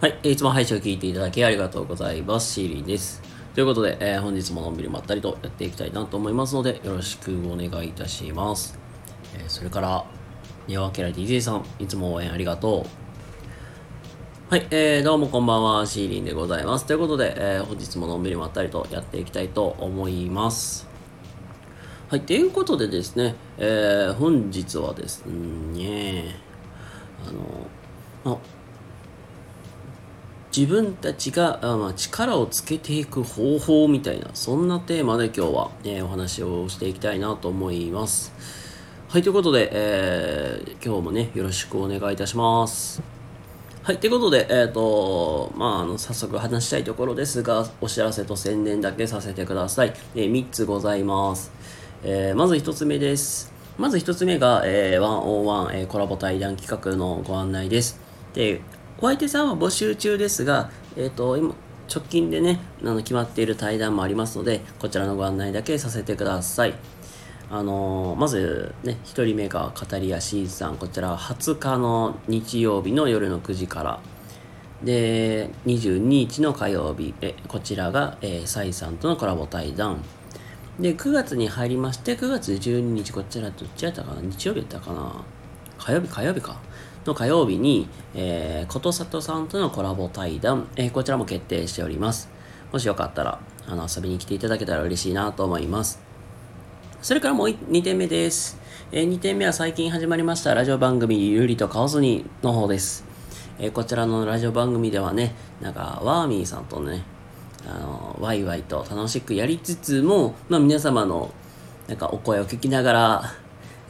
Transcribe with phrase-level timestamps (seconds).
[0.00, 2.54] はい、いつも配信を聞いていただきありがとうございます。
[2.54, 3.20] シーリンです。
[3.54, 8.78] ということで、えー、本日ものんびりまったりとやっていきたいなと思いますので、よろしくお願いいたします。
[9.34, 10.06] えー、それから、
[10.66, 12.86] 庭わけら DJ さん、いつも応援ありがと
[14.48, 14.50] う。
[14.50, 16.86] はい、えー、どうもこんばんは、シーリンでございます。
[16.86, 20.88] ということで、えー、本日ものんびりまったりとやっていきたいと思います。
[22.08, 26.36] はい、ということでですね、えー、本日はですね、
[28.24, 28.38] あの、あ
[30.56, 38.32] 自分たちが、まあ、力をつけていく方法みたいな、そんなテーマで今日は、えー、お話をしていきたいなと思います。
[39.08, 43.00] はい、ということで、えー、今日もね、よろしくお願いいたします。
[43.82, 49.94] はい、ということで、えっ、ー、と、まあ、あの、早速話したいところですが、お知らせと宣伝だけさせてください。
[50.16, 51.52] えー、3つございます。
[52.02, 53.52] えー、まず1つ目です。
[53.78, 58.00] まず1つ目が、えー、101、えー、コラボ対談企画のご案内です。
[58.34, 58.60] で、
[59.02, 61.54] お相手さんは募集中ですが、えっ、と、今、
[61.92, 66.74] 直近でね、あの決まっている対談もありますので、こちらのご案内だけさせてください。
[67.50, 74.00] あのー、まずね、1人目がカタリアシーズさん、こちらは20日の日曜日の夜の9時から、
[74.84, 80.04] で、22日の火曜日、えこちらが、えー、サイさんとのコラボ対談。
[80.78, 84.20] で、9月に入りまして、9月12日、こちらどっちやったかな？
[84.20, 85.24] 日曜日やったかな？
[85.78, 86.60] 火曜日、火曜日か。
[87.04, 92.28] の火曜日に、えー、ことさとさんとのコラボ対談、えー、こちらも決定しております。
[92.72, 96.00] もしよかったら、あの、遊びに来ていただけたら嬉しいなと思います。
[97.02, 98.58] それからもう2点目です。
[98.92, 103.04] えー、2点目は最近始まりましたラジオ番組ゆりとカオスニの方です。
[103.58, 107.02] えー、こちらのラジオ番組ではね、なんか、ワーミーさんとね、
[107.66, 111.32] あの、ワイワイと楽しくやりつつも、まあ皆様の、
[111.88, 113.22] なんかお声を聞きながら、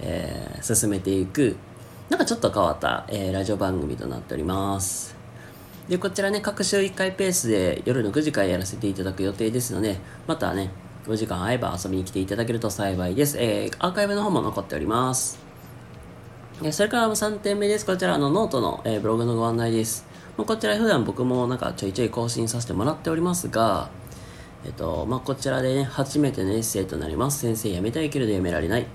[0.00, 1.56] えー、進めていく、
[2.10, 5.14] なんかちょっと変わった、えー、ラジオ番組となっております。
[5.88, 9.96] で、こちらね、各週1回ペースで夜の9時からやらせていただく予定ですので、
[10.26, 10.70] またね、
[11.06, 13.38] お時間合えば遊びに来ていただけると幸いです。
[13.38, 15.38] えー、アーカイブの方も残っております。
[16.72, 17.86] それから3点目です。
[17.86, 20.04] こちらのノートの、えー、ブログのご案内です。
[20.36, 23.88] こちら普段僕もなんかちょいちょい更新させてもらっておりますが、
[24.64, 27.38] えっと、まあ、こちらでね、初めてのエッセイとなります。
[27.38, 28.86] 先生辞めたいけれど辞められない。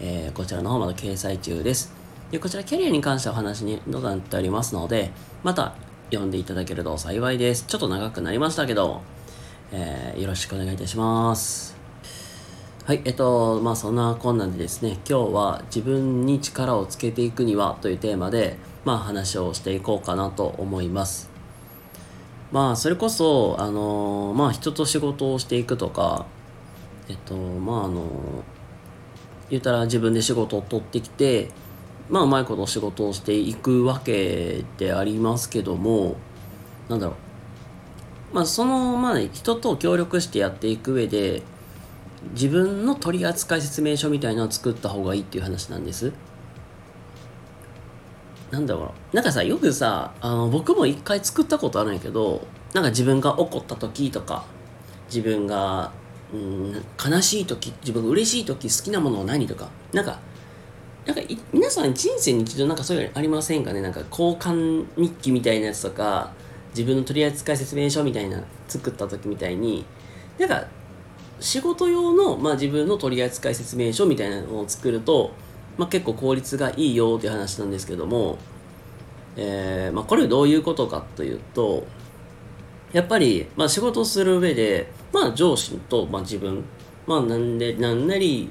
[0.00, 2.01] えー、こちらの方まだ掲載中です。
[2.32, 5.10] で、こちらキャリアに関してお話になっておりますので、
[5.42, 5.74] また
[6.06, 7.66] 読んでいただけると幸いです。
[7.66, 9.02] ちょっと長くなりましたけど、
[9.70, 11.76] えー、よろしくお願いいたします。
[12.86, 18.56] はい、えっと、まあそんなこんなんでですね、今日は自分に力をつけていくにはというテーマで、
[18.86, 21.28] まあ話をしていこうかなと思います。
[22.50, 26.24] まあそれこそ、あのまあ人と仕事をしていくとか、
[27.10, 28.06] えっと、まああの
[29.50, 31.50] 言ったら自分で仕事を取ってきて、
[32.12, 36.16] まあうまいこと仕事をしていくわけでありますけども
[36.90, 37.14] なんだろ
[38.32, 38.34] う。
[38.34, 41.40] まあそのまあ人と協力してやっていく上で
[42.34, 46.12] 自分の取扱説明書みたいなのを作った方がいいっていう話なんです。
[48.50, 49.16] なんだろう。
[49.16, 54.44] なんかさよくさあの僕も一回作ったことあるんやけどなんか自分が怒った時とか
[55.06, 55.92] 自分が
[56.34, 59.70] うん悲しい時自分が嬉しい時好きなものは何とか。
[59.94, 60.18] なんか
[61.06, 63.80] なんか皆さん人生に一度なんかそういうのありませんかね？
[63.80, 66.32] なんか交換日記みたいなやつとか
[66.70, 69.84] 自分の取扱説明書みたいな作った時みたいに。
[70.38, 70.66] なんか
[71.40, 75.32] 仕事用の、まあ、自分の取扱説明書みたいなのを作ると、
[75.76, 78.38] まあ、結構効率がいいよっていう話なんですけども、
[79.36, 81.84] えーまあ、これどういうことかというと
[82.92, 86.64] やっぱり、まあ、仕事をする上で、まあ、上司と、まあ、自分、
[87.06, 88.48] まあ、なんでななり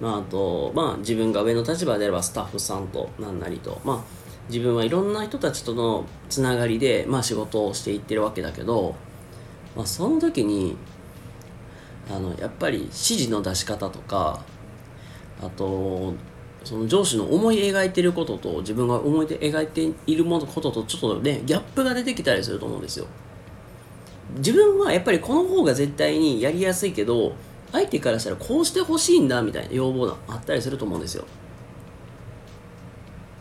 [0.00, 4.04] まあ、あと、まあ、自分が上の立場であればスタッフさんと何なりと、まあ、
[4.48, 8.94] 自分はいろんな人たちとのつながりで、まあ、仕事をしていってるわけだけど、
[9.76, 10.76] まあ、その時に
[12.10, 14.42] あのやっぱり指示の出し方とか
[15.42, 16.14] あと
[16.64, 23.06] その上司の思い描いてることと自分が思い描いているものこととちょっとねギャップが出てきたりすると思うんですよ。
[24.36, 27.32] 自分はやっぱりこの方が絶対にやりやすいけど
[27.72, 31.24] 相手からしたらこうしてほしいんだみたいな要望があったりすると思うんですよ。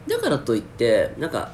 [0.08, 1.52] だからといってなんか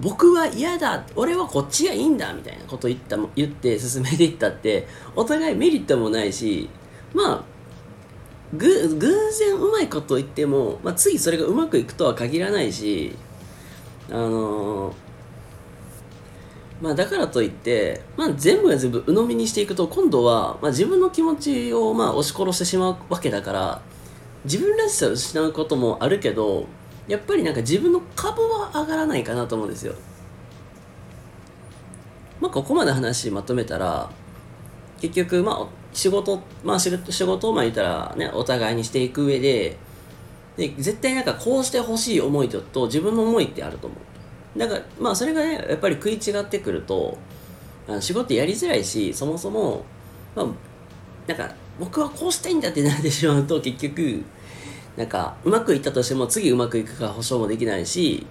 [0.00, 6.68] 僕は嫌だ俺はこっちがいいんだみたいなこと言った言って進めていったってお互いメリットもないし
[7.12, 7.44] まあ
[8.56, 13.16] 偶然うまいこと言っても、まあ、次それがうまくいくとは限らないし
[14.10, 14.94] あのー
[16.84, 23.80] まあ、だからといって、まあ、全部が全部鵜呑みにしていくと今度は、まあ、自分の気持ちをまあ押し殺してしまうわけだから
[24.44, 26.66] 自分らしさを失うこともあるけど
[27.08, 29.94] やっぱりなんか自分の株は上がらないかなと思うんですよ。
[32.38, 34.10] まあ、ここまで話まとめたら
[35.00, 39.78] 結局まあ仕事まあ仕事をまあ言ったらねお互いにしていく上で
[40.58, 44.13] で絶対なんかこうしてほしい思いとと自分の思いってあると思う。
[44.56, 47.18] だからまあそれがねやっぱり食い違ってくると
[47.88, 49.84] あの仕事やりづらいしそもそも
[50.34, 50.46] まあ
[51.26, 54.22] なんか僕はこうしたいんだってなってしまうと結局
[54.96, 58.26] なんかうまくいったとしても次うまくいくか保証もできないし、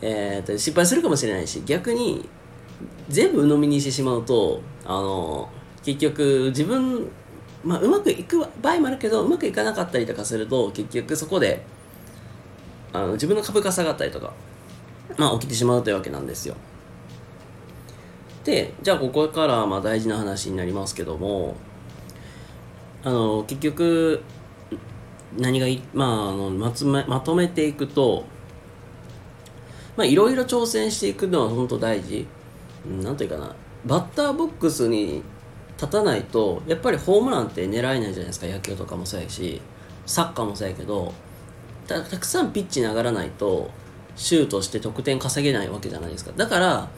[0.00, 2.28] えー、と失敗するかもしれないし逆に
[3.08, 5.50] 全部鵜呑みにしてしまうとあの
[5.84, 7.10] 結局自分
[7.64, 11.64] まあ、うまくいく場合もあるけどうまくいかなかったりとかすると結局そこで
[12.92, 14.32] あの自分の株価下がったりとか、
[15.18, 16.54] まあ、起きてしまうというわけなんですよ。
[18.44, 21.54] でじゃあここからまあ大事な話になりますけども
[23.04, 24.22] あの結局
[25.38, 28.24] 何がまああのまつめまとめていくと
[29.96, 32.26] まあいろいろ挑戦していくのは本当大事。
[33.02, 33.54] なんていうかな。
[33.84, 35.22] バッターボックスに
[35.76, 38.46] 立たないとやっぱりホームランって狙えないじゃないですか。
[38.46, 39.60] 野球とかもそうやし
[40.06, 41.12] サッカーもそうやけど
[41.86, 43.70] たくさんピッチに上がらないと
[44.16, 46.32] シュートして得点稼げないわけじゃないですか。
[46.36, 46.88] だから、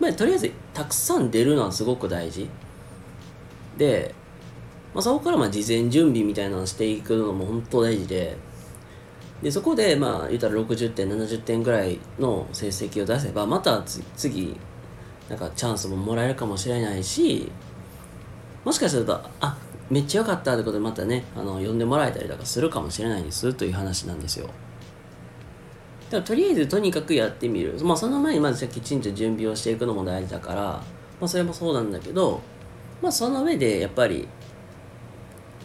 [0.00, 2.48] まあ、とりあえずたくさん出るのはすごく大事。
[3.76, 4.14] で、
[4.94, 8.36] まあ、そこからまあ事前準備みたいなのをしていくのも本当大事で。
[9.42, 13.82] でそこでまあ言ったら60点70点ぐらいの成績を出せばまた
[14.16, 14.56] 次
[15.28, 17.50] なんかチャンスももらえるかもしれないし
[18.64, 19.58] もしかするとあ
[19.90, 24.48] めっちゃ良かったってことでまたねあの呼んでもらえたりとかするかもしれないですという話なんですよ。
[26.10, 30.82] だからとりあえずとにかくやってみる、まあ、その前にまずきちんと準備をしていくのも大事だから、ま
[31.22, 32.40] あ、それもそうなんだけど、
[33.02, 34.28] まあ、その上でやっぱり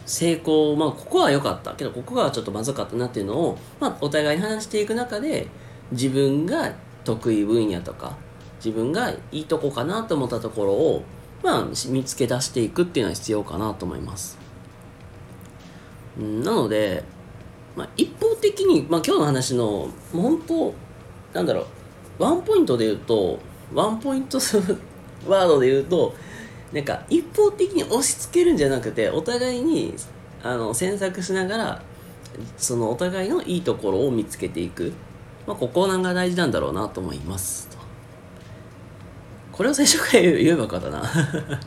[0.06, 5.46] 成功まあここは良かったけどここがちょっとまずかったなっていうのを、まあ、お互いに話していく中で
[5.92, 8.16] 自分が得意分野とか
[8.56, 11.04] 自分がいいとこかなと思ったところを
[11.42, 14.38] まあ、見つけ出していくっていうのは必要かなと思います。
[16.18, 17.02] なので、
[17.76, 20.74] まあ、一方的に、まあ、今日の話の、本当、
[21.32, 21.66] なんだろ
[22.18, 23.38] う、ワンポイントで言うと、
[23.72, 24.38] ワンポイント
[25.26, 26.14] ワードで言うと、
[26.72, 29.94] なんか一方的に押し付けるんじゃなくて、お互いに
[30.42, 31.82] あの詮索しながら、
[32.56, 34.92] そのお互いのいいところを見つけていく。
[35.46, 37.70] まあ、ここなんか大事なんだろうなと思います。
[39.60, 41.02] これを最初から言えばよかったな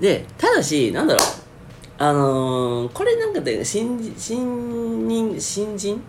[0.00, 1.28] でただしなんだろう
[2.00, 6.02] あのー、これなんかで新新人新人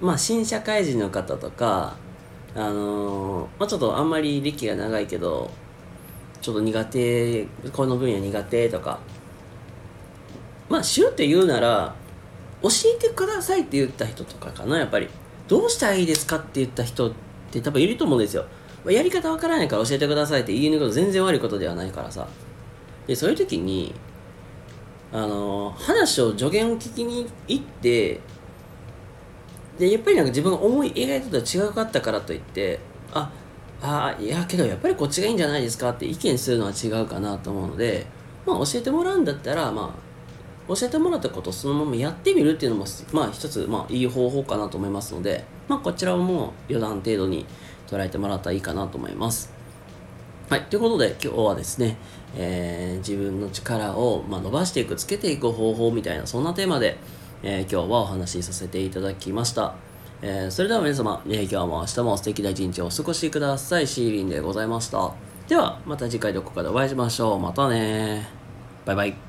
[0.00, 1.96] まあ新社会人の方とか
[2.54, 5.50] あのー、まあ、ちょっとあんまり歴が長いけど
[6.42, 8.98] ちょっと苦手この分野苦手とか
[10.68, 11.94] まあしゅって言うなら
[12.60, 15.08] 教えてくださいって言った人とかかなやっぱり。
[15.48, 17.12] どうしたらいいですかって言った人っ
[17.50, 18.44] て多分いると思うんですよ。
[18.86, 22.28] やり方わからないから教えてくださいって言い抜くこと全然悪いことではないからさ。
[23.06, 23.94] でそういう時に
[25.12, 28.20] あの話を助言を聞きに行って
[29.78, 32.78] でやっぱりなんか自分が思い描いてたと違かったからといって
[33.12, 33.30] あ
[33.80, 38.06] あいやけどやっぱりこっちがいいんじゃないですかって意見するのは違うかなと思うので、
[38.44, 39.94] まあ、教えてもらうんだったら、ま
[40.68, 47.46] あ、教えてもらったことをそのままやってみるっていうのも、まあ、一つ、まあ、いい方法かなと思いますので、まあ、こちらはもう余談程度に
[47.86, 49.52] 捉えてもらったらいいかなと思います。
[50.50, 50.62] はい。
[50.62, 51.98] ということで、今日はですね、
[52.36, 56.96] えー、自分の力を、まあ、伸ばしていく、つけていく方法みたいな、そんなテーマで、
[57.42, 59.74] えー、今日はお話しさせていただきました。
[60.20, 63.86] えー、それでは皆様、え今日も明日も素敵な一日をお過ごしください。
[63.86, 65.12] シーリンでございました。
[65.48, 67.40] では、また次回どこかでお会いしましょう。
[67.40, 68.28] またね
[68.84, 69.27] バイバイ。